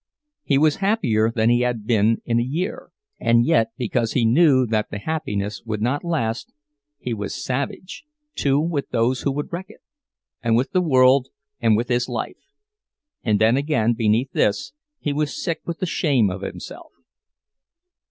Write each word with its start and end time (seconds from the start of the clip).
He 0.43 0.57
was 0.57 0.77
happier 0.77 1.29
than 1.31 1.51
he 1.51 1.59
had 1.61 1.85
been 1.85 2.23
in 2.25 2.39
a 2.39 2.43
year; 2.43 2.89
and 3.19 3.45
yet, 3.45 3.69
because 3.77 4.13
he 4.13 4.25
knew 4.25 4.65
that 4.65 4.89
the 4.89 4.97
happiness 4.97 5.61
would 5.63 5.79
not 5.79 6.03
last, 6.03 6.51
he 6.97 7.13
was 7.13 7.35
savage, 7.35 8.03
too 8.33 8.59
with 8.59 8.89
those 8.89 9.21
who 9.21 9.31
would 9.33 9.53
wreck 9.53 9.67
it, 9.69 9.81
and 10.41 10.55
with 10.55 10.71
the 10.71 10.81
world, 10.81 11.27
and 11.59 11.77
with 11.77 11.89
his 11.89 12.09
life; 12.09 12.49
and 13.21 13.39
then 13.39 13.57
again, 13.57 13.93
beneath 13.93 14.31
this, 14.31 14.73
he 14.99 15.13
was 15.13 15.39
sick 15.39 15.61
with 15.67 15.77
the 15.77 15.85
shame 15.85 16.31
of 16.31 16.41
himself. 16.41 16.91